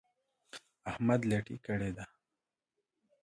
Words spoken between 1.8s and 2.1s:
ده.